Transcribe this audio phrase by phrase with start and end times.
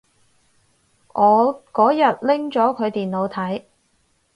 [1.13, 3.63] 我嗰日拎咗佢電話睇